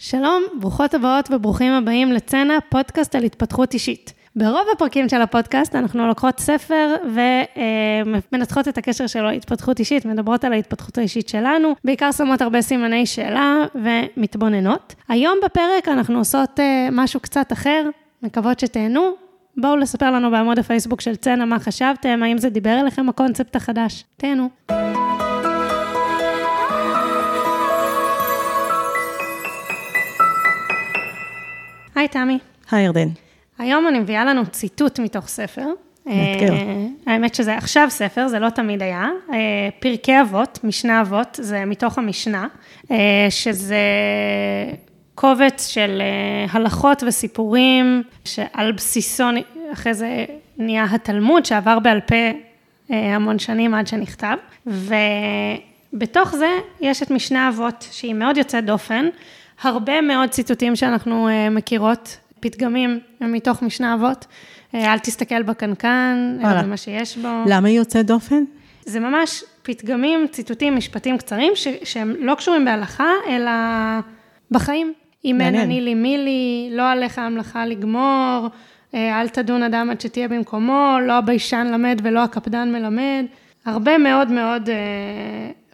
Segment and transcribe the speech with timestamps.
[0.00, 4.12] שלום, ברוכות הבאות וברוכים הבאים לצנע, פודקאסט על התפתחות אישית.
[4.36, 10.52] ברוב הפרקים של הפודקאסט אנחנו לוקחות ספר ומנתחות את הקשר שלו להתפתחות אישית, מדברות על
[10.52, 14.94] ההתפתחות האישית שלנו, בעיקר שמות הרבה סימני שאלה ומתבוננות.
[15.08, 17.88] היום בפרק אנחנו עושות אה, משהו קצת אחר,
[18.22, 19.10] מקוות שתהנו.
[19.56, 24.04] בואו לספר לנו בעמוד הפייסבוק של צנע מה חשבתם, האם זה דיבר אליכם הקונספט החדש.
[24.16, 24.48] תהנו.
[31.98, 32.38] היי תמי.
[32.70, 33.08] היי ירדן.
[33.58, 35.66] היום אני מביאה לנו ציטוט מתוך ספר.
[36.06, 36.52] מאתגר.
[36.52, 39.08] אה, האמת שזה עכשיו ספר, זה לא תמיד היה.
[39.32, 42.46] אה, פרקי אבות, משנה אבות, זה מתוך המשנה,
[42.90, 43.82] אה, שזה
[45.14, 46.02] קובץ של
[46.50, 49.24] הלכות וסיפורים, שעל בסיסו
[49.72, 50.24] אחרי זה
[50.58, 52.30] נהיה התלמוד, שעבר בעל פה
[52.90, 54.36] המון שנים עד שנכתב.
[54.66, 56.48] ובתוך זה
[56.80, 59.08] יש את משנה אבות, שהיא מאוד יוצאת דופן.
[59.62, 64.26] הרבה מאוד ציטוטים שאנחנו מכירות פתגמים מתוך משנה אבות.
[64.74, 67.28] אה, אל תסתכל בקנקן, אלא במה שיש בו.
[67.46, 68.44] למה היא יוצאת דופן?
[68.84, 73.50] זה ממש פתגמים, ציטוטים, משפטים קצרים, ש- שהם לא קשורים בהלכה, אלא
[74.50, 74.92] בחיים.
[75.24, 78.48] אם אין אני לי מי לי, לא עליך המלאכה לגמור,
[78.94, 83.24] אה, אל תדון אדם עד שתהיה במקומו, לא הביישן למד ולא הקפדן מלמד.
[83.66, 84.74] הרבה מאוד מאוד אה,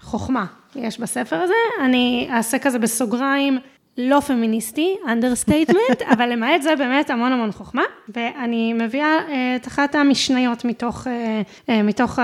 [0.01, 0.45] חוכמה
[0.77, 1.55] יש בספר הזה.
[1.85, 3.59] אני אעשה כזה בסוגריים.
[3.99, 9.95] לא פמיניסטי, understatement, אבל למעט זה באמת המון המון חוכמה, ואני מביאה אה, את אחת
[9.95, 12.19] המשניות מתוך, אה, אה, מתוך,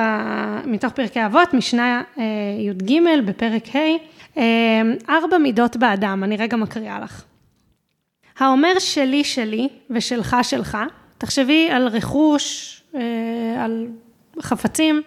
[0.65, 2.03] מתוך פרקי אבות, משנה
[2.59, 2.93] י"ג
[3.27, 4.41] בפרק ה',
[5.09, 7.25] ארבע מידות באדם, אני רגע מקריאה לך.
[8.39, 10.79] האומר שלי שלי ושלך שלך,
[11.19, 12.83] תחשבי על רכוש,
[13.59, 13.87] על
[14.43, 15.03] חפצים,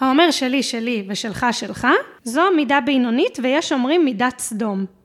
[0.00, 1.86] האומר שלי שלי ושלך שלך,
[2.24, 4.97] זו מידה בינונית ויש אומרים מידת סדום.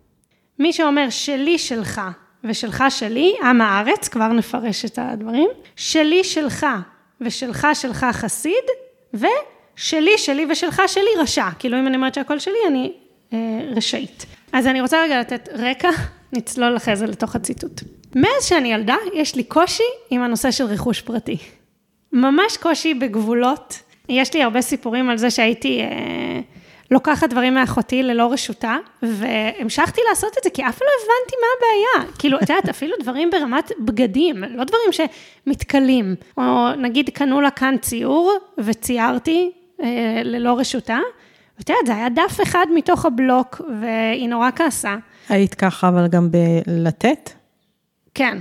[0.59, 2.01] מי שאומר שלי שלך
[2.43, 6.65] ושלך שלי, עם הארץ, כבר נפרש את הדברים, שלי שלך
[7.21, 8.63] ושלך שלך חסיד,
[9.13, 11.49] ושלי שלי ושלך שלי רשע.
[11.59, 12.91] כאילו אם אני אומרת שהכל שלי, אני
[13.33, 13.37] אה,
[13.75, 14.25] רשאית.
[14.53, 15.89] אז אני רוצה רגע לתת רקע,
[16.33, 17.81] נצלול אחרי זה לתוך הציטוט.
[18.15, 21.37] מאז שאני ילדה, יש לי קושי עם הנושא של רכוש פרטי.
[22.11, 23.79] ממש קושי בגבולות.
[24.09, 25.81] יש לי הרבה סיפורים על זה שהייתי...
[25.81, 26.41] אה,
[26.93, 31.47] לוקחת דברים מאחותי ללא רשותה, והמשכתי לעשות את זה, כי אף פעם לא הבנתי מה
[31.57, 32.13] הבעיה.
[32.19, 35.07] כאילו, את יודעת, אפילו דברים ברמת בגדים, לא דברים
[35.47, 36.15] שמתכלים.
[36.37, 39.51] או נגיד, קנו לה כאן ציור, וציירתי
[39.81, 40.99] אה, ללא רשותה,
[41.57, 44.95] ואת יודעת, זה היה דף אחד מתוך הבלוק, והיא נורא כעסה.
[45.29, 47.29] היית ככה, אבל גם בלתת?
[48.13, 48.37] כן,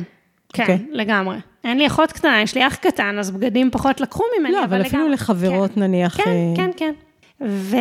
[0.52, 0.70] כן, okay.
[0.70, 0.86] אוקיי.
[0.90, 1.36] לגמרי.
[1.64, 4.76] אין לי אחות קטנה, יש לי אח קטן, אז בגדים פחות לקחו ממני, לא, אבל,
[4.76, 5.14] אבל אפילו לגמרי.
[5.14, 5.80] לחברות כן.
[5.80, 6.16] נניח...
[6.16, 6.56] כן, אה...
[6.56, 6.92] כן, כן.
[7.46, 7.76] ו...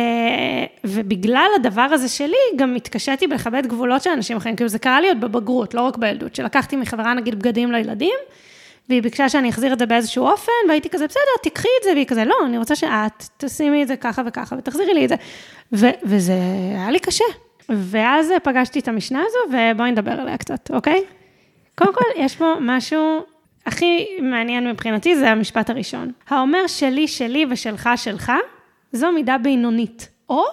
[0.84, 5.08] ובגלל הדבר הזה שלי, גם התקשיתי בלכבד גבולות של אנשים אחרים, כאילו זה קרה לי
[5.08, 8.14] עוד בבגרות, לא רק בילדות, שלקחתי מחברה נגיד בגדים לילדים,
[8.88, 12.06] והיא ביקשה שאני אחזיר את זה באיזשהו אופן, והייתי כזה, בסדר, תקחי את זה, והיא
[12.06, 15.14] כזה, לא, אני רוצה שאת תשימי את זה ככה וככה, ותחזירי לי את זה.
[15.72, 15.86] ו...
[16.04, 16.38] וזה
[16.74, 17.24] היה לי קשה.
[17.68, 21.04] ואז פגשתי את המשנה הזו, ובואי נדבר עליה קצת, אוקיי?
[21.74, 23.20] קודם כל, יש פה משהו
[23.66, 26.12] הכי מעניין מבחינתי, זה המשפט הראשון.
[26.28, 28.32] האומר שלי, שלי ושלך, שלך,
[28.92, 30.08] זו מידה בינונית.
[30.28, 30.44] או,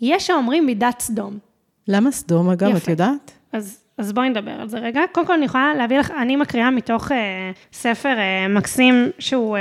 [0.00, 1.38] יש האומרים מידת סדום.
[1.88, 2.78] למה סדום, אגב, יפה.
[2.78, 3.32] את יודעת?
[3.52, 5.00] אז, אז בואי נדבר על זה רגע.
[5.12, 7.16] קודם כל, אני יכולה להביא לך, אני מקריאה מתוך אה,
[7.72, 9.60] ספר אה, מקסים, שהוא אה,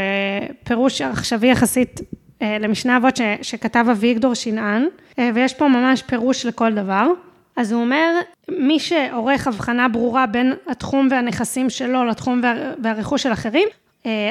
[0.64, 2.02] פירוש עכשווי יחסית
[2.42, 4.88] אה, למשנה אבות ש, שכתב אביגדור שנען,
[5.20, 7.08] אה, ויש פה ממש פירוש לכל דבר.
[7.56, 8.20] אז הוא אומר,
[8.52, 12.54] מי שעורך הבחנה ברורה בין התחום והנכסים שלו לתחום וה,
[12.84, 13.68] והרכוש של אחרים,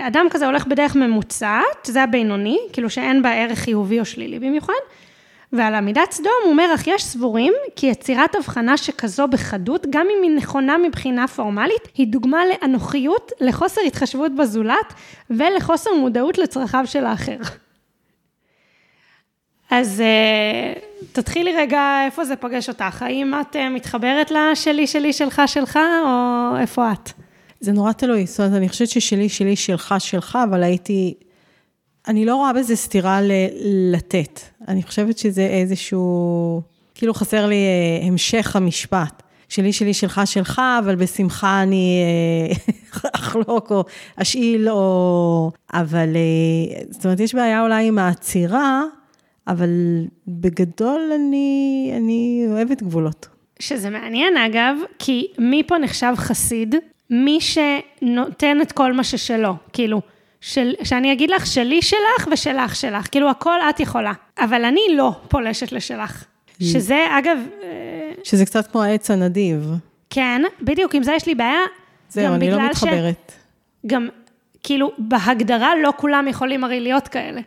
[0.06, 4.72] אדם כזה הולך בדרך ממוצעת, זה הבינוני, כאילו שאין בה ערך חיובי או שלילי במיוחד,
[5.52, 10.22] ועל עמידת סדום הוא אומר, אך יש סבורים כי יצירת הבחנה שכזו בחדות, גם אם
[10.22, 14.94] היא נכונה מבחינה פורמלית, היא דוגמה לאנוכיות, לחוסר התחשבות בזולת
[15.30, 17.38] ולחוסר מודעות לצרכיו של האחר.
[19.70, 20.78] אז uh,
[21.12, 26.56] תתחילי רגע איפה זה פוגש אותך, האם את uh, מתחברת לשלי, שלי, שלך, שלך, או
[26.58, 27.27] איפה את?
[27.60, 31.14] זה נורא תלוי, זאת אומרת, אני חושבת ששלי, שלי, שלך, שלך, אבל הייתי...
[32.08, 33.49] אני לא רואה בזה סתירה ל-
[33.93, 34.40] לתת.
[34.69, 36.62] אני חושבת שזה איזשהו...
[36.94, 39.22] כאילו חסר לי אה, המשך המשפט.
[39.49, 42.00] שלי, שלי, שלך, שלך, אבל בשמחה אני
[42.52, 43.84] אה, אחלוק או
[44.16, 45.50] אשאיל או...
[45.72, 46.16] אבל...
[46.16, 48.82] אה, זאת אומרת, יש בעיה אולי עם העצירה,
[49.49, 49.70] אבל
[50.28, 53.28] בגדול אני, אני אוהבת גבולות.
[53.58, 56.75] שזה מעניין אגב, כי מי פה נחשב חסיד?
[57.10, 60.00] מי שנותן את כל מה ששלו, כאילו,
[60.40, 65.12] של, שאני אגיד לך שלי שלך ושלך שלך, כאילו הכל את יכולה, אבל אני לא
[65.28, 66.25] פולשת לשלך.
[66.62, 67.38] שזה אגב...
[68.25, 69.70] שזה קצת כמו העץ הנדיב.
[70.10, 71.60] כן, בדיוק, עם זה יש לי בעיה.
[72.08, 73.32] זהו, אני לא מתחברת.
[73.32, 73.87] ש...
[73.87, 74.08] גם,
[74.62, 77.40] כאילו, בהגדרה לא כולם יכולים הרי להיות כאלה.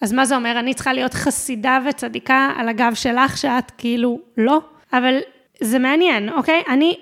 [0.00, 0.58] אז מה זה אומר?
[0.58, 4.60] אני צריכה להיות חסידה וצדיקה על הגב שלך, שאת כאילו לא?
[4.92, 5.18] אבל
[5.60, 6.62] זה מעניין, אוקיי?
[6.68, 6.98] אני,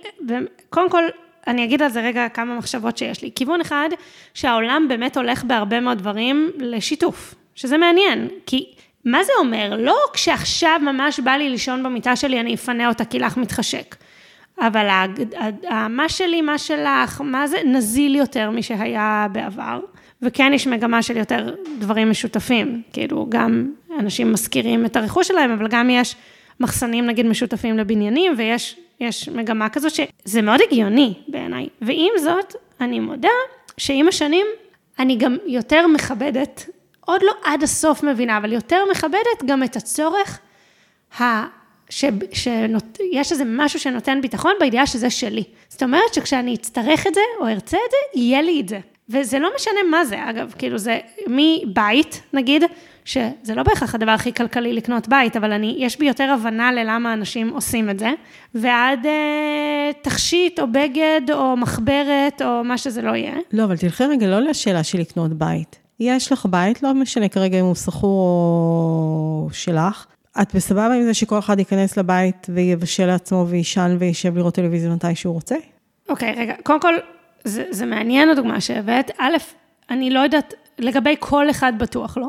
[0.70, 1.02] קודם כל,
[1.48, 3.30] אני אגיד על זה רגע כמה מחשבות שיש לי.
[3.34, 3.88] כיוון אחד,
[4.34, 8.72] שהעולם באמת הולך בהרבה מאוד דברים לשיתוף, שזה מעניין, כי
[9.04, 9.76] מה זה אומר?
[9.78, 13.96] לא כשעכשיו ממש בא לי לישון במיטה שלי, אני אפנה אותה כי לך מתחשק.
[14.60, 14.88] אבל
[15.88, 19.80] מה שלי, מה שלך, מה זה נזיל יותר משהיה בעבר.
[20.22, 25.68] וכן יש מגמה של יותר דברים משותפים, כאילו גם אנשים משכירים את הרכוש שלהם, אבל
[25.68, 26.16] גם יש
[26.60, 31.68] מחסנים נגיד משותפים לבניינים, ויש יש מגמה כזאת שזה מאוד הגיוני בעיניי.
[31.82, 33.28] ועם זאת, אני מודה
[33.76, 34.46] שעם השנים
[34.98, 36.66] אני גם יותר מכבדת,
[37.00, 40.38] עוד לא עד הסוף מבינה, אבל יותר מכבדת גם את הצורך
[41.20, 41.24] ה...
[41.90, 45.44] ש, שיש איזה משהו שנותן ביטחון בידיעה שזה שלי.
[45.68, 48.80] זאת אומרת שכשאני אצטרך את זה, או ארצה את זה, יהיה לי את זה.
[49.08, 52.64] וזה לא משנה מה זה, אגב, כאילו זה מבית, נגיד,
[53.08, 57.12] שזה לא בהכרח הדבר הכי כלכלי לקנות בית, אבל אני, יש בי יותר הבנה ללמה
[57.12, 58.10] אנשים עושים את זה,
[58.55, 63.34] ועד אה, תכשיט, או בגד, או מחברת, או מה שזה לא יהיה.
[63.52, 65.78] לא, אבל תלכי רגע לא לשאלה של לקנות בית.
[66.00, 68.10] יש לך בית, לא משנה כרגע אם הוא שכור
[69.44, 70.06] או שלך,
[70.43, 75.14] את בסבבה עם זה שכל אחד ייכנס לבית ויבשל לעצמו ויישן וישב לראות טלוויזיה מתי
[75.14, 75.56] שהוא רוצה?
[76.08, 76.94] אוקיי, okay, רגע, קודם כל,
[77.44, 79.10] זה, זה מעניין הדוגמה שהבאת.
[79.19, 79.37] א',
[79.90, 82.28] אני לא יודעת, לגבי כל אחד בטוח לא.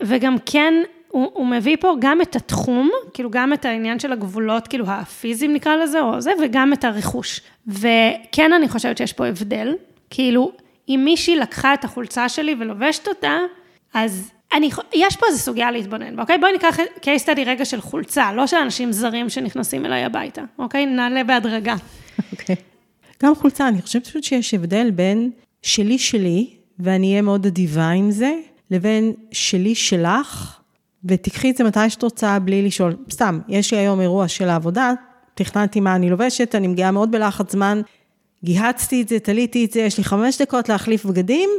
[0.00, 0.74] וגם כן,
[1.08, 5.52] הוא, הוא מביא פה גם את התחום, כאילו גם את העניין של הגבולות, כאילו הפיזיים
[5.52, 7.40] נקרא לזה, או זה, וגם את הרכוש.
[7.66, 9.74] וכן, אני חושבת שיש פה הבדל.
[10.10, 10.52] כאילו,
[10.88, 13.38] אם מישהי לקחה את החולצה שלי ולובשת אותה,
[13.94, 16.38] אז אני, יש פה איזו סוגיה להתבונן, אוקיי?
[16.38, 20.86] בואי ניקח case study רגע של חולצה, לא של אנשים זרים שנכנסים אליי הביתה, אוקיי?
[20.86, 21.74] נעלה בהדרגה.
[22.32, 22.56] אוקיי.
[23.22, 25.30] גם חולצה, אני חושבת שיש הבדל בין
[25.62, 28.32] שלי שלי, ואני אהיה מאוד אדיבה עם זה,
[28.70, 30.60] לבין שלי שלך,
[31.04, 32.96] ותיקחי את זה מתי שאת רוצה בלי לשאול.
[33.10, 34.92] סתם, יש לי היום אירוע של העבודה,
[35.34, 37.80] תכננתי מה אני לובשת, אני מגיעה מאוד בלחץ זמן,
[38.44, 41.50] גיהצתי את זה, תליתי את זה, יש לי חמש דקות להחליף בגדים,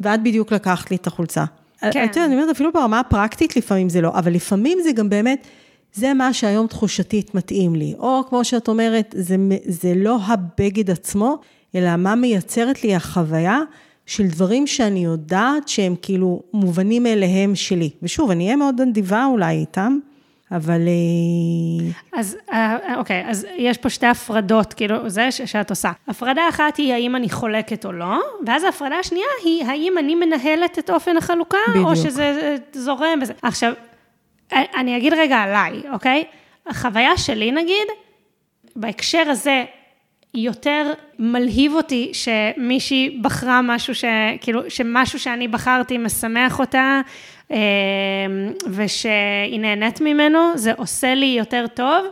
[0.00, 1.44] ואת בדיוק לקחת לי את החולצה.
[1.80, 1.88] כן.
[1.88, 5.46] את יודעת, אני אומרת, אפילו ברמה הפרקטית לפעמים זה לא, אבל לפעמים זה גם באמת,
[5.92, 7.94] זה מה שהיום תחושתית מתאים לי.
[7.98, 11.38] או כמו שאת אומרת, זה, זה לא הבגד עצמו,
[11.74, 13.60] אלא מה מייצרת לי החוויה
[14.06, 17.90] של דברים שאני יודעת שהם כאילו מובנים מאליהם שלי.
[18.02, 19.98] ושוב, אני אהיה מאוד נדיבה אולי איתם,
[20.52, 20.80] אבל...
[20.80, 25.92] אה, אז אה, אוקיי, אז יש פה שתי הפרדות, כאילו, זה שאת עושה.
[26.08, 30.78] הפרדה אחת היא האם אני חולקת או לא, ואז ההפרדה השנייה היא האם אני מנהלת
[30.78, 31.88] את אופן החלוקה, בדיוק.
[31.88, 33.32] או שזה זורם וזה.
[33.42, 33.72] עכשיו,
[34.52, 36.24] אני אגיד רגע עליי, אוקיי?
[36.66, 37.86] החוויה שלי נגיד,
[38.76, 39.64] בהקשר הזה,
[40.34, 44.04] יותר מלהיב אותי שמישהי בחרה משהו ש...
[44.40, 47.00] כאילו, שמשהו שאני בחרתי משמח אותה,
[47.50, 47.56] אה,
[48.70, 52.06] ושהיא נהנית ממנו, זה עושה לי יותר טוב,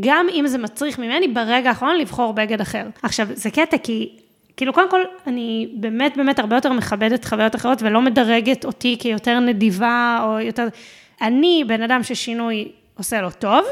[0.00, 2.86] גם אם זה מצריך ממני ברגע האחרון לבחור בגד אחר.
[3.02, 4.08] עכשיו, זה קטע כי...
[4.56, 9.40] כאילו, קודם כל, אני באמת באמת הרבה יותר מכבדת חוויות אחרות ולא מדרגת אותי כיותר
[9.40, 10.68] נדיבה או יותר...
[11.20, 13.64] אני בן אדם ששינוי עושה לו טוב,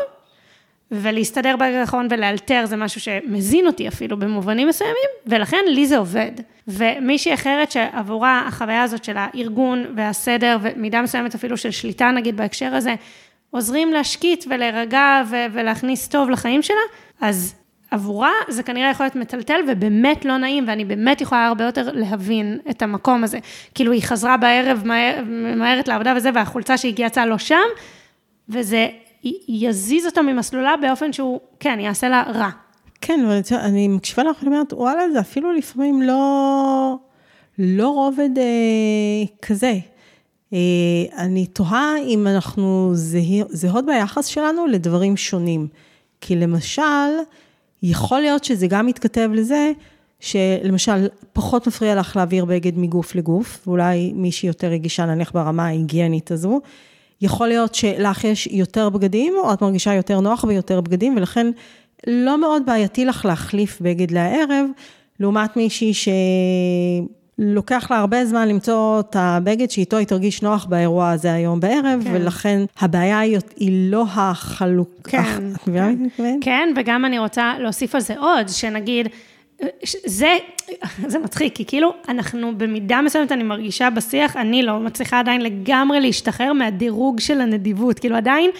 [0.91, 6.33] ולהסתדר ברגע האחרון ולאלתר זה משהו שמזין אותי אפילו במובנים מסוימים, ולכן לי זה עובד.
[6.69, 12.75] ומישהי אחרת שעבורה החוויה הזאת של הארגון והסדר, ומידה מסוימת אפילו של שליטה נגיד בהקשר
[12.75, 12.95] הזה,
[13.50, 16.76] עוזרים להשקיט ולהירגע ולהכניס טוב לחיים שלה,
[17.21, 17.55] אז
[17.90, 22.59] עבורה זה כנראה יכול להיות מטלטל ובאמת לא נעים, ואני באמת יכולה הרבה יותר להבין
[22.71, 23.38] את המקום הזה.
[23.75, 24.83] כאילו, היא חזרה בערב
[25.26, 27.66] ממהרת לעבודה וזה, והחולצה שהגיעה יצאה לא שם,
[28.49, 28.88] וזה
[29.49, 32.50] יזיז אותה ממסלולה באופן שהוא, כן, יעשה לה רע.
[33.00, 36.97] כן, אבל אני מקשיבה לך, אני אומרת, וואלה, זה אפילו לפעמים לא,
[37.59, 39.75] לא רובד אה, כזה.
[40.52, 40.59] אה,
[41.18, 42.90] אני תוהה אם אנחנו
[43.49, 45.68] זהות ביחס שלנו לדברים שונים.
[46.21, 46.83] כי למשל,
[47.83, 49.73] יכול להיות שזה גם מתכתב לזה,
[50.21, 56.30] שלמשל, פחות מפריע לך להעביר בגד מגוף לגוף, ואולי מישהי יותר רגישה נניח ברמה ההיגיינית
[56.30, 56.61] הזו.
[57.20, 61.46] יכול להיות שלך יש יותר בגדים, או את מרגישה יותר נוח ויותר בגדים, ולכן
[62.06, 64.66] לא מאוד בעייתי לך להחליף בגד לערב,
[65.20, 65.92] לעומת מישהי
[67.38, 72.00] שלוקח לה הרבה זמן למצוא את הבגד שאיתו היא תרגיש נוח באירוע הזה היום בערב,
[72.04, 72.11] כן.
[72.12, 75.11] ולכן הבעיה היא, היא לא החלוקה.
[75.11, 75.52] כן,
[76.16, 76.38] כן.
[76.40, 79.08] כן, וגם אני רוצה להוסיף על זה עוד, שנגיד,
[80.05, 80.37] זה,
[81.13, 86.01] זה מצחיק, כי כאילו אנחנו במידה מסוימת, אני מרגישה בשיח, אני לא מצליחה עדיין לגמרי
[86.01, 88.51] להשתחרר מהדירוג של הנדיבות, כאילו עדיין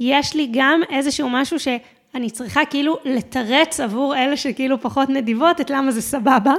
[0.00, 1.68] יש לי גם איזשהו משהו ש...
[2.14, 6.54] אני צריכה כאילו לתרץ עבור אלה שכאילו פחות נדיבות, את למה זה סבבה.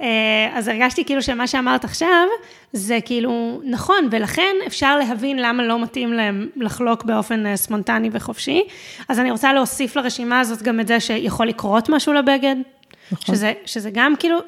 [0.00, 2.26] אה, אז הרגשתי כאילו שמה שאמרת עכשיו,
[2.72, 8.62] זה כאילו נכון, ולכן אפשר להבין למה לא מתאים להם לחלוק באופן אה, ספונטני וחופשי.
[9.08, 12.56] אז אני רוצה להוסיף לרשימה הזאת גם את זה שיכול לקרות משהו לבגד,
[13.12, 13.34] נכון.
[13.34, 14.38] שזה, שזה גם כאילו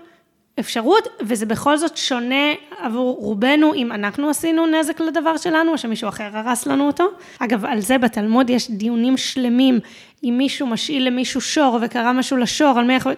[0.60, 6.08] אפשרות, וזה בכל זאת שונה עבור רובנו אם אנחנו עשינו נזק לדבר שלנו, או שמישהו
[6.08, 7.04] אחר הרס לנו אותו.
[7.38, 9.80] אגב, על זה בתלמוד יש דיונים שלמים,
[10.24, 13.14] אם מישהו משאיל למישהו שור וקרה משהו לשור, על מי יכול...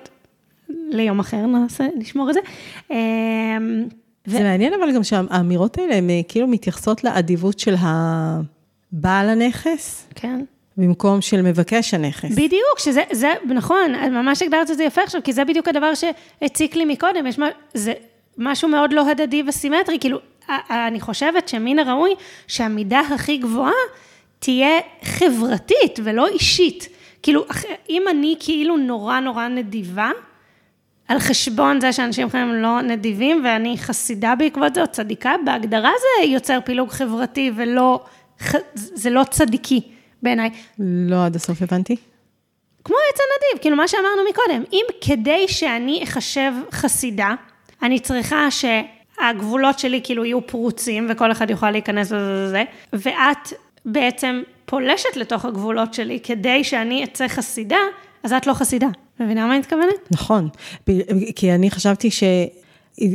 [0.91, 2.41] ליום אחר נעשה, נשמור את זה.
[2.91, 2.97] אמ,
[4.27, 4.43] זה ו...
[4.43, 10.07] מעניין אבל גם שהאמירות האלה, הן אה, כאילו מתייחסות לאדיבות של הבעל הנכס.
[10.15, 10.45] כן.
[10.81, 12.31] במקום של מבקש הנכס.
[12.31, 16.77] בדיוק, שזה, זה, נכון, ממש הגדרת את זה יפה עכשיו, כי זה בדיוק הדבר שהציק
[16.77, 17.93] לי מקודם, יש מה, זה
[18.39, 20.19] משהו מאוד לא הדדי וסימטרי, כאילו,
[20.71, 22.15] אני חושבת שמן הראוי
[22.47, 23.73] שהמידה הכי גבוהה
[24.39, 26.89] תהיה חברתית ולא אישית.
[27.23, 27.45] כאילו,
[27.91, 30.11] אם אני כאילו נורא נורא נדיבה,
[31.09, 36.27] על חשבון זה שאנשים אחרים לא נדיבים, ואני חסידה בעקבות זה, או צדיקה, בהגדרה זה
[36.27, 38.05] יוצר פילוג חברתי ולא,
[38.75, 39.81] זה לא צדיקי
[40.23, 40.51] בעיניי.
[40.79, 41.97] לא עד הסוף הבנתי.
[42.85, 47.35] כמו עץ הנדיב, כאילו מה שאמרנו מקודם, אם כדי שאני אחשב חסידה,
[47.83, 53.53] אני צריכה שהגבולות שלי כאילו יהיו פרוצים, וכל אחד יוכל להיכנס לזה, ואת
[53.85, 57.79] בעצם פולשת לתוך הגבולות שלי כדי שאני אצא חסידה,
[58.23, 58.87] אז את לא חסידה.
[59.21, 60.11] מבינה מה אני מתכוונת?
[60.11, 60.49] נכון,
[61.37, 62.23] כי אני חשבתי ש...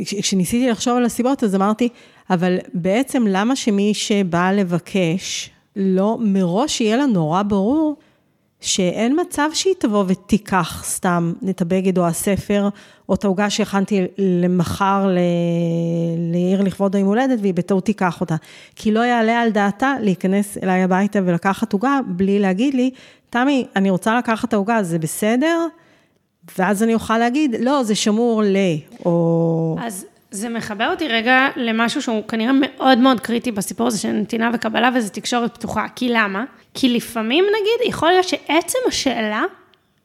[0.06, 1.90] כשניסיתי לחשוב על הסיבות, אז אמרתי,
[2.30, 7.96] אבל בעצם למה שמי שבא לבקש, לא, מראש יהיה לה נורא ברור
[8.62, 12.70] שאין מצב שהיא תבוא ותיקח סתם את הבגד או הספר,
[13.10, 15.08] או את העוגה שהכנתי למחר
[16.32, 18.36] לעיר לכבוד היום הולדת, והיא בטעות תיקח אותה.
[18.76, 22.92] כי לא יעלה על דעתה להיכנס אליי הביתה ולקחת עוגה, בלי להגיד לי,
[23.30, 25.68] תמי, אני רוצה לקחת את העוגה, זה בסדר?
[26.58, 28.58] ואז אני אוכל להגיד, לא, זה שמור ל...
[29.06, 29.78] או...
[29.82, 30.06] אז
[30.36, 34.90] זה מחבר אותי רגע למשהו שהוא כנראה מאוד מאוד קריטי בסיפור הזה של נתינה וקבלה,
[34.96, 35.86] וזה תקשורת פתוחה.
[35.96, 36.44] כי למה?
[36.74, 39.44] כי לפעמים, נגיד, יכול להיות שעצם השאלה,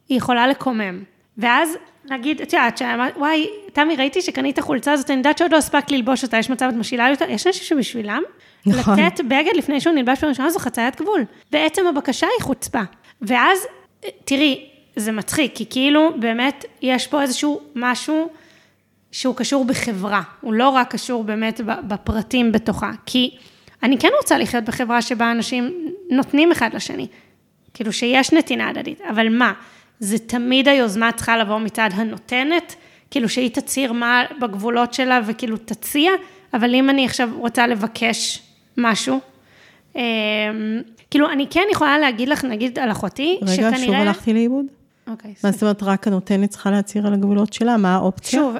[0.08, 1.02] היא יכולה לקומם.
[1.38, 1.76] ואז
[2.10, 2.82] נגיד, את יודעת,
[3.16, 6.66] וואי, תמי, ראיתי שקנית חולצה הזאת, אני יודעת שעוד לא הספקת ללבוש אותה, יש מצב
[6.68, 8.22] את משאילה לי אותה, יש אנשים שבשבילם,
[8.66, 8.98] נכון.
[8.98, 11.24] לתת בגד לפני שהוא נלבש בראשונה זו חציית גבול.
[11.52, 12.82] בעצם הבקשה היא חוצפה.
[13.22, 13.66] ואז,
[14.24, 18.30] תראי, זה מצחיק, כי כאילו באמת יש פה איזשהו משהו
[19.12, 23.36] שהוא קשור בחברה, הוא לא רק קשור באמת בפרטים בתוכה, כי
[23.82, 27.06] אני כן רוצה לחיות בחברה שבה אנשים נותנים אחד לשני,
[27.74, 29.52] כאילו שיש נתינה הדדית, אבל מה,
[30.00, 32.74] זה תמיד היוזמה צריכה לבוא מצד הנותנת,
[33.10, 36.12] כאילו שהיא תצהיר מה בגבולות שלה וכאילו תציע,
[36.54, 38.42] אבל אם אני עכשיו רוצה לבקש
[38.76, 39.20] משהו,
[39.96, 40.00] אמ,
[41.10, 43.68] כאילו אני כן יכולה להגיד לך, נגיד על אחותי, רגע, שכנראה...
[43.76, 44.66] רגע, שוב הלכתי לאיבוד?
[45.06, 45.34] אוקיי.
[45.44, 47.76] מה זאת אומרת, רק הנותנת צריכה להצהיר על הגבולות שלה?
[47.76, 48.40] מה האופציה?
[48.40, 48.56] שוב,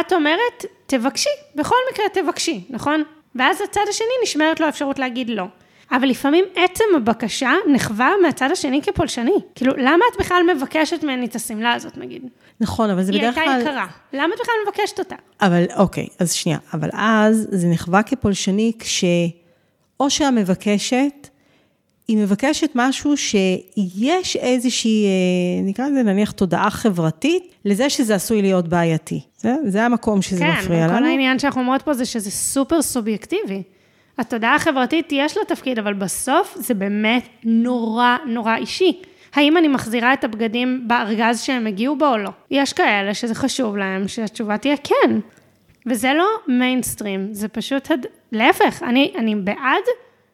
[0.00, 3.02] את אומרת, תבקשי, בכל מקרה תבקשי, נכון?
[3.34, 5.44] ואז הצד השני נשמרת לו האפשרות להגיד לא.
[5.92, 9.36] אבל לפעמים עצם הבקשה נחווה מהצד השני כפולשני.
[9.54, 12.22] כאילו, למה את בכלל מבקשת ממני את השמלה הזאת, נגיד?
[12.60, 13.42] נכון, אבל זה בדרך כלל...
[13.42, 13.86] היא הייתה יקרה.
[14.12, 15.16] למה את בכלל מבקשת אותה?
[15.40, 16.58] אבל, אוקיי, אז שנייה.
[16.74, 19.04] אבל אז זה נחווה כפולשני כש...
[20.00, 21.28] או שהמבקשת
[22.08, 28.68] היא מבקשת משהו שיש איזושהי, אה, נקרא לזה נניח תודעה חברתית, לזה שזה עשוי להיות
[28.68, 29.20] בעייתי.
[29.36, 30.92] זה, זה המקום שזה כן, מפריע לנו.
[30.92, 33.62] כן, כל העניין שאנחנו אומרות פה זה שזה סופר סובייקטיבי.
[34.18, 39.02] התודעה החברתית יש לה תפקיד, אבל בסוף זה באמת נורא נורא אישי.
[39.34, 42.30] האם אני מחזירה את הבגדים בארגז שהם הגיעו בו או לא?
[42.50, 45.18] יש כאלה שזה חשוב להם, שהתשובה תהיה כן.
[45.86, 48.06] וזה לא מיינסטרים, זה פשוט, הד...
[48.32, 49.84] להפך, אני, אני בעד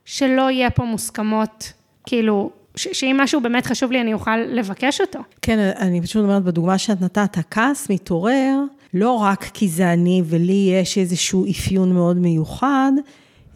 [0.05, 1.73] שלא יהיה פה מוסכמות,
[2.07, 5.19] כאילו, שאם משהו באמת חשוב לי, אני אוכל לבקש אותו.
[5.43, 8.59] כן, אני פשוט אומרת, בדוגמה שאת נתת, הכעס מתעורר
[8.95, 12.93] לא רק כי זה אני ולי יש איזשהו אפיון מאוד מיוחד,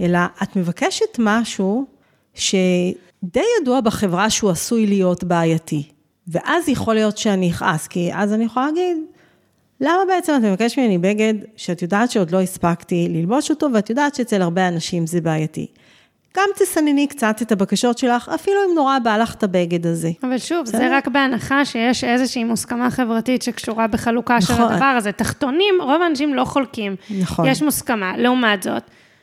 [0.00, 1.86] אלא את מבקשת משהו
[2.34, 5.88] שדי ידוע בחברה שהוא עשוי להיות בעייתי.
[6.28, 8.96] ואז יכול להיות שאני אכעס, כי אז אני יכולה להגיד,
[9.80, 14.14] למה בעצם את מבקשת ממני בגד שאת יודעת שעוד לא הספקתי ללבוש אותו, ואת יודעת
[14.14, 15.66] שאצל הרבה אנשים זה בעייתי.
[16.38, 20.10] גם תסנני קצת את הבקשות שלך, אפילו אם נורא בא לך את הבגד הזה.
[20.22, 24.56] אבל שוב, זה, זה רק בהנחה שיש איזושהי מוסכמה חברתית שקשורה בחלוקה נכון.
[24.56, 25.12] של הדבר הזה.
[25.12, 26.96] תחתונים, רוב האנשים לא חולקים.
[27.20, 27.46] נכון.
[27.46, 28.12] יש מוסכמה.
[28.16, 28.82] לעומת זאת,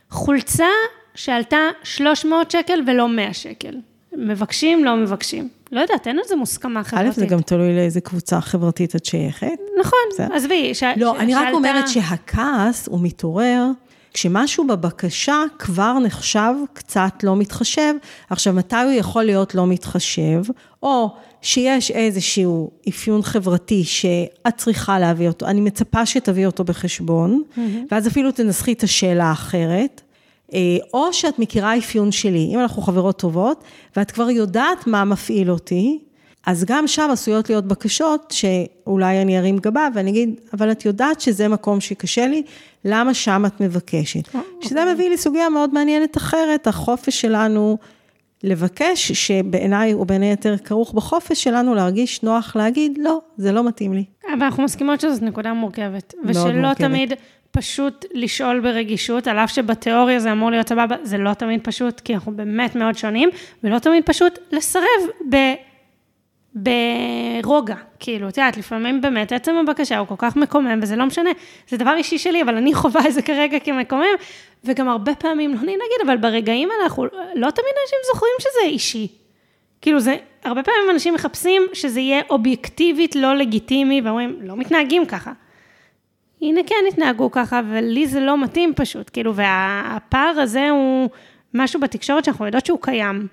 [0.09, 0.67] חולצה
[1.15, 3.75] שעלתה 300 שקל ולא 100 שקל.
[4.17, 5.49] מבקשים, לא מבקשים.
[5.71, 7.07] לא יודעת, אין על זה מוסכמה חברתית.
[7.09, 9.47] א', זה גם תלוי לאיזה קבוצה חברתית את שייכת.
[9.79, 10.71] נכון, עזבי.
[10.97, 13.65] לא, אני רק אומרת שהכעס הוא מתעורר
[14.15, 17.93] כשמשהו בבקשה כבר נחשב קצת לא מתחשב,
[18.29, 20.41] עכשיו מתי הוא יכול להיות לא מתחשב,
[20.83, 21.09] או
[21.41, 27.59] שיש איזשהו אפיון חברתי שאת צריכה להביא אותו, אני מצפה שתביא אותו בחשבון, mm-hmm.
[27.91, 30.01] ואז אפילו תנסחי את השאלה האחרת.
[30.53, 30.59] אה,
[30.93, 33.63] או שאת מכירה אפיון שלי, אם אנחנו חברות טובות,
[33.95, 35.99] ואת כבר יודעת מה מפעיל אותי,
[36.45, 41.21] אז גם שם עשויות להיות בקשות שאולי אני ארים גבה ואני אגיד, אבל את יודעת
[41.21, 42.43] שזה מקום שקשה לי,
[42.85, 44.29] למה שם את מבקשת?
[44.61, 47.77] שזה מביא לי סוגיה מאוד מעניינת אחרת, החופש שלנו
[48.43, 53.93] לבקש, שבעיניי הוא בין היתר כרוך בחופש שלנו להרגיש נוח להגיד, לא, זה לא מתאים
[53.93, 54.03] לי.
[54.27, 56.13] אבל אנחנו מסכימות שזאת נקודה מורכבת.
[56.25, 56.73] ושלא.
[56.73, 57.13] תמיד
[57.51, 62.13] פשוט לשאול ברגישות, על אף שבתיאוריה זה אמור להיות סבבה, זה לא תמיד פשוט, כי
[62.13, 63.29] אנחנו באמת מאוד שונים,
[63.63, 64.83] ולא תמיד פשוט לסרב
[65.29, 65.35] ב...
[66.55, 71.29] ברוגע, כאילו, את יודעת, לפעמים באמת עצם הבקשה הוא כל כך מקומם, וזה לא משנה,
[71.67, 74.15] זה דבר אישי שלי, אבל אני חווה את זה כרגע כמקומם,
[74.63, 79.07] וגם הרבה פעמים, לא נגיד, אבל ברגעים האלה אנחנו, לא תמיד אנשים זוכרים שזה אישי.
[79.81, 85.31] כאילו זה, הרבה פעמים אנשים מחפשים שזה יהיה אובייקטיבית לא לגיטימי, ואומרים, לא מתנהגים ככה.
[86.41, 91.09] הנה כן התנהגו ככה, ולי זה לא מתאים פשוט, כאילו, והפער הזה הוא
[91.53, 93.27] משהו בתקשורת שאנחנו יודעות שהוא קיים.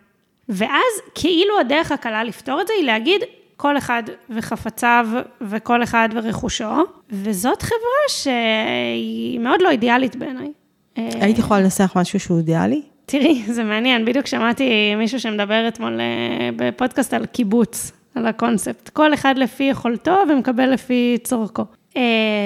[0.49, 3.21] ואז כאילו הדרך הקלה לפתור את זה היא להגיד,
[3.57, 5.07] כל אחד וחפציו
[5.41, 6.75] וכל אחד ורכושו,
[7.11, 10.53] וזאת חברה שהיא מאוד לא אידיאלית בעיניי.
[10.97, 12.83] היית יכולה לנסח משהו שהוא אידיאלי?
[13.07, 18.89] תראי, זה מעניין, בדיוק שמעתי מישהו שמדבר אתמול אה, בפודקאסט על קיבוץ, על הקונספט.
[18.89, 21.65] כל אחד לפי יכולתו ומקבל לפי צורכו.
[21.97, 22.03] אה,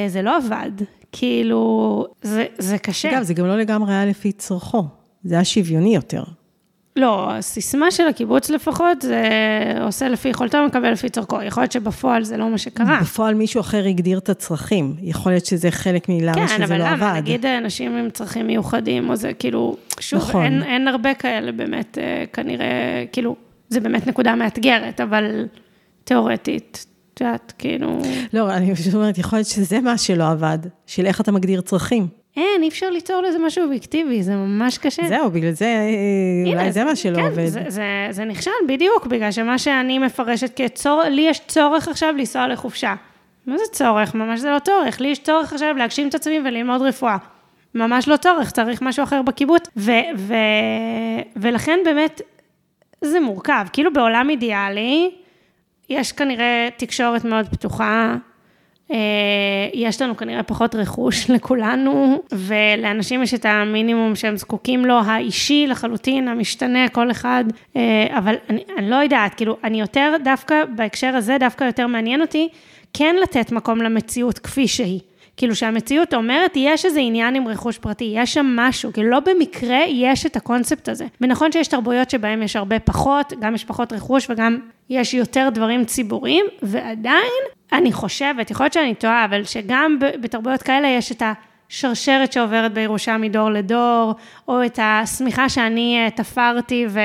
[0.09, 0.71] זה לא עבד,
[1.13, 3.11] כאילו, זה, זה קשה.
[3.11, 4.85] אגב, זה גם לא לגמרי היה לפי צורכו,
[5.25, 6.23] זה היה שוויוני יותר.
[6.97, 9.23] לא, הסיסמה של הקיבוץ לפחות, זה
[9.83, 11.43] עושה לפי יכולתו ומקבל לפי צורכו.
[11.43, 12.99] יכול להיות שבפועל זה לא מה שקרה.
[13.01, 14.97] בפועל מישהו אחר הגדיר את הצרכים.
[15.03, 16.77] יכול להיות שזה חלק מלמה כן, שזה לא עבד.
[16.77, 17.21] כן, אבל למה?
[17.21, 20.45] נגיד אנשים עם צרכים מיוחדים, או זה כאילו, שוב, נכון.
[20.45, 23.37] אין, אין הרבה כאלה באמת, אה, כנראה, כאילו,
[23.69, 25.47] זה באמת נקודה מאתגרת, אבל
[26.05, 27.99] תיאורטית, את יודעת, כאילו...
[28.33, 32.09] לא, אני פשוט אומרת, יכול להיות שזה מה שלא עבד, של איך אתה מגדיר צרכים.
[32.37, 35.03] אין, אי אפשר ליצור לזה משהו אובייקטיבי, זה ממש קשה.
[35.09, 37.47] זהו, בגלל זה, אה, אולי זה מה שלא כן, עובד.
[37.47, 42.49] זה, זה, זה נכשל בדיוק, בגלל שמה שאני מפרשת כצורך, לי יש צורך עכשיו לנסוע
[42.49, 42.95] לחופשה.
[43.47, 44.15] מה זה צורך?
[44.15, 45.01] ממש זה לא צורך.
[45.01, 47.17] לי יש צורך עכשיו להגשים את עצמי וללמוד רפואה.
[47.75, 49.69] ממש לא צורך, צריך משהו אחר בקיבוץ.
[49.77, 50.35] ו, ו,
[51.37, 52.21] ולכן באמת,
[53.01, 53.67] זה מורכב.
[53.73, 55.11] כאילו בעולם אידיאלי,
[55.91, 58.17] יש כנראה תקשורת מאוד פתוחה,
[59.75, 66.29] יש לנו כנראה פחות רכוש לכולנו, ולאנשים יש את המינימום שהם זקוקים לו, האישי לחלוטין,
[66.29, 67.45] המשתנה, כל אחד,
[67.77, 72.21] אה, אבל אני, אני לא יודעת, כאילו, אני יותר דווקא, בהקשר הזה, דווקא יותר מעניין
[72.21, 72.49] אותי,
[72.93, 75.01] כן לתת מקום למציאות כפי שהיא.
[75.37, 79.79] כאילו שהמציאות אומרת, יש איזה עניין עם רכוש פרטי, יש שם משהו, כאילו לא במקרה
[79.89, 81.07] יש את הקונספט הזה.
[81.21, 84.59] ונכון שיש תרבויות שבהן יש הרבה פחות, גם יש פחות רכוש וגם
[84.91, 90.89] יש יותר דברים ציבוריים, ועדיין, אני חושבת, יכול להיות שאני טועה, אבל שגם בתרבויות כאלה
[90.89, 91.33] יש את ה...
[91.69, 94.15] שרשרת שעוברת בירושה מדור לדור,
[94.49, 97.01] או את השמיכה שאני אה, תפרתי ו...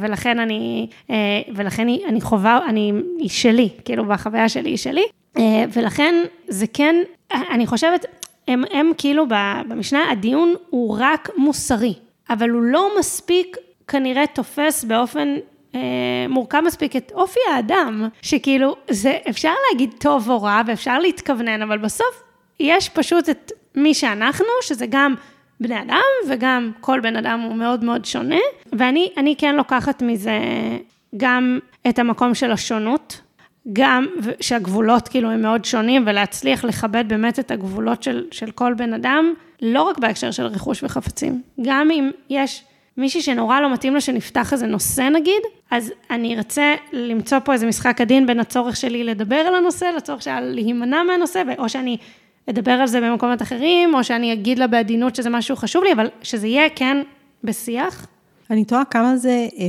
[0.00, 1.16] ולכן אני, אה,
[1.54, 5.04] ולכן אני חווה, אני, היא שלי, כאילו בחוויה שלי היא שלי,
[5.38, 6.14] אה, ולכן
[6.48, 6.96] זה כן,
[7.32, 8.06] אני חושבת,
[8.48, 9.26] הם, הם כאילו
[9.68, 11.94] במשנה, הדיון הוא רק מוסרי,
[12.30, 13.56] אבל הוא לא מספיק
[13.88, 15.36] כנראה תופס באופן
[15.74, 15.80] אה,
[16.28, 21.78] מורכב מספיק את אופי האדם, שכאילו, זה אפשר להגיד טוב או רע ואפשר להתכוונן, אבל
[21.78, 22.22] בסוף
[22.60, 25.14] יש פשוט את מי שאנחנו, שזה גם
[25.60, 28.40] בני אדם וגם כל בן אדם הוא מאוד מאוד שונה,
[28.72, 30.38] ואני כן לוקחת מזה
[31.16, 31.58] גם
[31.88, 33.20] את המקום של השונות,
[33.72, 34.06] גם
[34.40, 39.34] שהגבולות כאילו הם מאוד שונים, ולהצליח לכבד באמת את הגבולות של, של כל בן אדם,
[39.62, 42.64] לא רק בהקשר של רכוש וחפצים, גם אם יש
[42.96, 47.66] מישהי שנורא לא מתאים לה שנפתח איזה נושא נגיד, אז אני ארצה למצוא פה איזה
[47.66, 51.96] משחק עדין בין הצורך שלי לדבר על הנושא, לצורך שלה להימנע מהנושא, או שאני
[52.50, 56.08] אדבר על זה במקומות אחרים, או שאני אגיד לה בעדינות שזה משהו חשוב לי, אבל
[56.22, 56.96] שזה יהיה כן
[57.44, 58.06] בשיח.
[58.50, 59.66] אני תוהה כמה זה אה,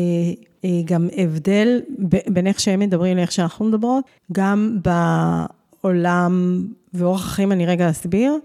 [0.86, 1.82] גם הבדל
[2.28, 4.78] בין איך שהם מדברים לאיך שאנחנו מדברות, גם
[5.84, 8.38] בעולם ואורח החיים, אני רגע אסביר,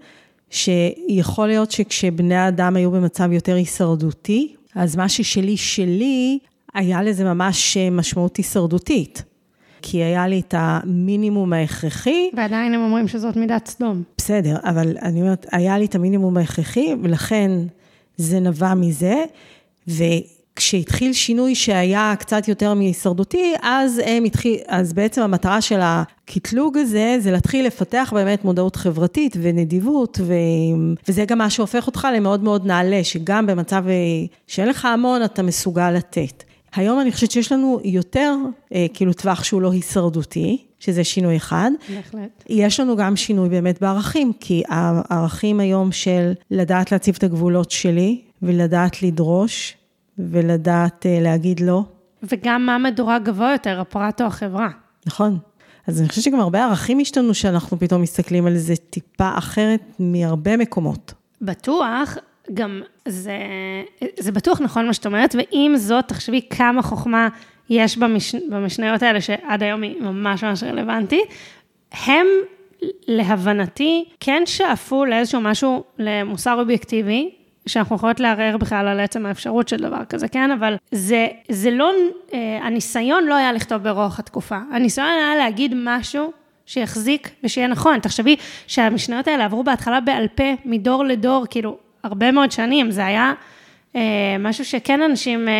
[0.50, 6.38] שיכול להיות שכשבני אדם היו במצב יותר הישרדותי, אז מה ששלי שלי,
[6.74, 9.22] היה לזה ממש משמעות הישרדותית.
[9.82, 12.30] כי היה לי את המינימום ההכרחי.
[12.36, 14.02] ועדיין הם אומרים שזאת מידת סדום.
[14.18, 17.50] בסדר, אבל אני אומרת, היה לי את המינימום ההכרחי, ולכן
[18.16, 19.24] זה נבע מזה.
[19.88, 20.04] ו...
[20.60, 27.16] כשהתחיל שינוי שהיה קצת יותר מהישרדותי, אז הם התחיל, אז בעצם המטרה של הקטלוג הזה,
[27.20, 30.34] זה להתחיל לפתח באמת מודעות חברתית ונדיבות, ו...
[31.08, 33.84] וזה גם מה שהופך אותך למאוד מאוד נעלה, שגם במצב
[34.46, 36.44] שאין לך המון, אתה מסוגל לתת.
[36.74, 38.34] היום אני חושבת שיש לנו יותר,
[38.74, 41.70] אה, כאילו, טווח שהוא לא הישרדותי, שזה שינוי אחד.
[41.94, 42.44] בהחלט.
[42.48, 48.20] יש לנו גם שינוי באמת בערכים, כי הערכים היום של לדעת להציב את הגבולות שלי,
[48.42, 49.76] ולדעת לדרוש,
[50.30, 51.82] ולדעת uh, להגיד לא.
[52.22, 54.68] וגם מה מדורג גבוה יותר, הפרט או החברה.
[55.06, 55.38] נכון.
[55.86, 60.56] אז אני חושבת שגם הרבה ערכים השתנו, שאנחנו פתאום מסתכלים על זה טיפה אחרת מהרבה
[60.56, 61.14] מקומות.
[61.42, 62.16] בטוח,
[62.54, 63.38] גם זה,
[64.18, 67.28] זה בטוח נכון מה שאת אומרת, ועם זאת, תחשבי כמה חוכמה
[67.70, 71.20] יש במש, במשניות האלה, שעד היום היא ממש ממש רלוונטית.
[71.92, 72.26] הם,
[73.08, 77.30] להבנתי, כן שאפו לאיזשהו משהו, למוסר אובייקטיבי,
[77.66, 80.50] שאנחנו יכולות לערער בכלל על עצם האפשרות של דבר כזה, כן?
[80.50, 81.92] אבל זה, זה לא,
[82.32, 84.58] אה, הניסיון לא היה לכתוב ברוח התקופה.
[84.72, 86.32] הניסיון היה להגיד משהו
[86.66, 87.98] שיחזיק ושיהיה נכון.
[87.98, 92.90] תחשבי שהמשניות האלה עברו בהתחלה בעל פה, מדור לדור, כאילו, הרבה מאוד שנים.
[92.90, 93.32] זה היה
[93.96, 95.54] אה, משהו שכן אנשים, אה,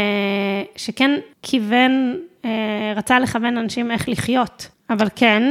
[0.77, 1.11] שכן
[1.43, 2.51] כיוון, אה,
[2.97, 4.69] רצה לכוון אנשים איך לחיות.
[4.91, 5.43] אבל כן,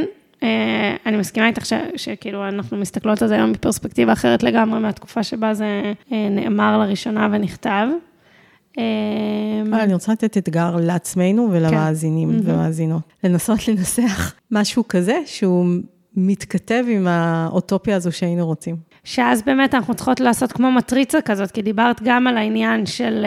[1.06, 5.54] אני מסכימה איתך ש, שכאילו אנחנו מסתכלות על זה היום בפרספקטיבה אחרת לגמרי מהתקופה שבה
[5.54, 7.88] זה אה, נאמר לראשונה ונכתב.
[8.78, 12.52] אה, אני רוצה לתת אתגר לעצמנו ולמאזינים כן.
[12.52, 13.02] ומאזינות.
[13.24, 15.66] לנסות לנסח משהו כזה שהוא
[16.16, 18.76] מתכתב עם האוטופיה הזו שהיינו רוצים.
[19.04, 23.26] שאז באמת אנחנו צריכות לעשות כמו מטריצה כזאת, כי דיברת גם על העניין של,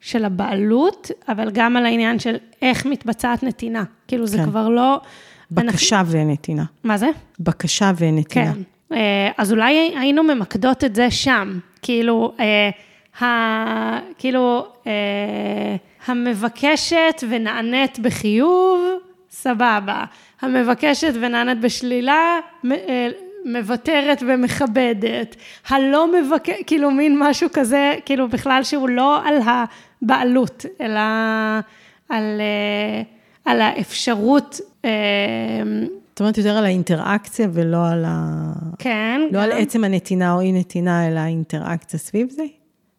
[0.00, 3.84] של הבעלות, אבל גם על העניין של איך מתבצעת נתינה.
[4.08, 4.44] כאילו זה כן.
[4.44, 5.00] כבר לא...
[5.50, 6.12] בקשה אנחנו...
[6.12, 6.64] ונתינה.
[6.84, 7.08] מה זה?
[7.40, 8.52] בקשה ונתינה.
[8.54, 8.62] כן.
[8.92, 11.58] אה, אז אולי היינו ממקדות את זה שם.
[11.82, 12.32] כאילו,
[13.20, 13.24] ה...
[14.18, 18.80] כאילו, אה, המבקשת ונענית בחיוב,
[19.30, 20.04] סבבה.
[20.40, 22.38] המבקשת ונענית בשלילה,
[22.70, 23.08] אה,
[23.44, 25.36] מוותרת ומכבדת.
[25.68, 31.00] הלא מבקש, כאילו מין משהו כזה, כאילו בכלל שהוא לא על הבעלות, אלא
[32.08, 32.40] על,
[33.48, 34.90] על האפשרות אמ,
[36.18, 38.52] זאת אומרת, יותר על האינטראקציה ולא על ה...
[38.78, 39.20] כן.
[39.24, 39.42] לא גם...
[39.42, 42.42] על עצם הנתינה או אי נתינה, אלא האינטראקציה סביב זה?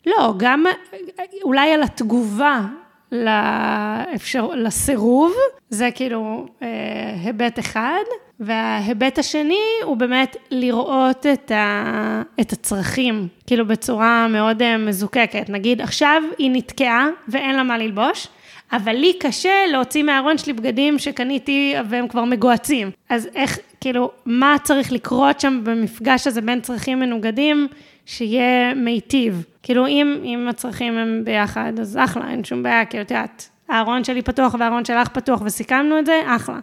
[0.05, 0.63] לא, גם
[1.43, 2.61] אולי על התגובה
[3.11, 5.33] לאפשר, לסירוב,
[5.69, 6.67] זה כאילו אה,
[7.23, 8.03] היבט אחד,
[8.39, 15.49] וההיבט השני הוא באמת לראות את, ה, את הצרכים, כאילו בצורה מאוד אה, מזוקקת.
[15.49, 18.27] נגיד, עכשיו היא נתקעה ואין לה מה ללבוש,
[18.71, 22.91] אבל לי קשה להוציא מהארון שלי בגדים שקניתי והם כבר מגוהצים.
[23.09, 27.67] אז איך, כאילו, מה צריך לקרות שם במפגש הזה בין צרכים מנוגדים,
[28.05, 29.45] שיהיה מיטיב?
[29.63, 34.03] כאילו, אם, אם הצרכים הם ביחד, אז אחלה, אין שום בעיה, כי את יודעת, הארון
[34.03, 36.59] שלי פתוח והארון שלך פתוח וסיכמנו את זה, אחלה.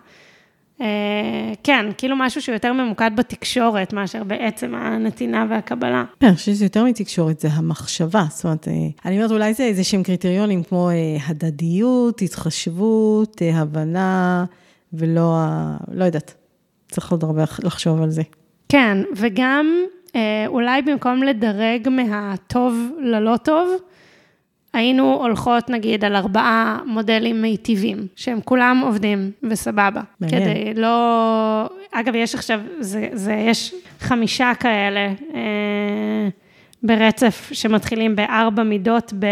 [0.81, 6.05] אה, כן, כאילו משהו שהוא יותר ממוקד בתקשורת, מאשר בעצם הנתינה והקבלה.
[6.21, 8.25] כן, אני חושבת שזה יותר מתקשורת, זה המחשבה.
[8.31, 8.73] זאת אומרת, אה,
[9.05, 10.95] אני אומרת, אולי זה איזה שהם קריטריונים כמו אה,
[11.27, 14.45] הדדיות, התחשבות, הבנה,
[14.93, 15.39] ולא,
[15.93, 16.35] לא יודעת,
[16.91, 18.23] צריך עוד הרבה לחשוב על זה.
[18.69, 19.67] כן, וגם
[20.47, 23.69] אולי במקום לדרג מהטוב ללא טוב,
[24.73, 30.01] היינו הולכות נגיד על ארבעה מודלים מיטיבים, שהם כולם עובדים וסבבה.
[30.21, 30.43] מעניין.
[30.43, 31.67] כדי לא...
[31.93, 36.29] אגב, יש עכשיו, זה, זה, יש חמישה כאלה אה,
[36.83, 39.27] ברצף שמתחילים בארבע מידות ב...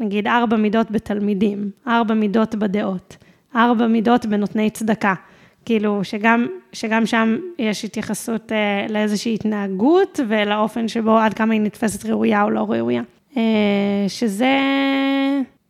[0.00, 3.16] נגיד ארבע מידות בתלמידים, ארבע מידות בדעות,
[3.56, 5.14] ארבע מידות בנותני צדקה.
[5.64, 12.06] כאילו, שגם, שגם שם יש התייחסות אה, לאיזושהי התנהגות ולאופן שבו עד כמה היא נתפסת
[12.06, 13.02] ראויה או לא ראויה.
[13.36, 13.42] אה,
[14.08, 14.56] שזה,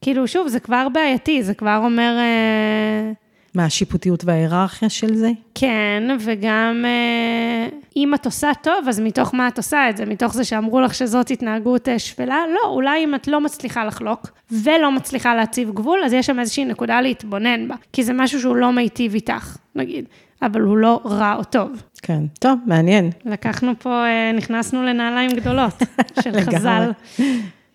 [0.00, 2.16] כאילו, שוב, זה כבר בעייתי, זה כבר אומר...
[2.18, 3.12] אה,
[3.54, 5.30] מה, השיפוטיות וההיררכיה של זה?
[5.54, 10.06] כן, וגם אה, אם את עושה טוב, אז מתוך מה את עושה את זה?
[10.06, 12.38] מתוך זה שאמרו לך שזאת התנהגות שפלה?
[12.54, 16.64] לא, אולי אם את לא מצליחה לחלוק ולא מצליחה להציב גבול, אז יש שם איזושהי
[16.64, 20.04] נקודה להתבונן בה, כי זה משהו שהוא לא מיטיב איתך, נגיד.
[20.42, 21.82] אבל הוא לא רע או טוב.
[22.02, 23.10] כן, טוב, מעניין.
[23.24, 24.04] לקחנו פה,
[24.36, 25.82] נכנסנו לנעליים גדולות
[26.22, 26.90] של חז"ל.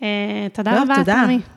[0.04, 1.42] אה, תודה רבה, תמי.